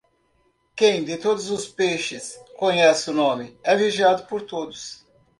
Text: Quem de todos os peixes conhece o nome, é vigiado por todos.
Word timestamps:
Quem 0.75 1.03
de 1.03 1.15
todos 1.15 1.51
os 1.51 1.67
peixes 1.67 2.41
conhece 2.57 3.11
o 3.11 3.13
nome, 3.13 3.55
é 3.63 3.75
vigiado 3.77 4.23
por 4.25 4.41
todos. 4.41 5.05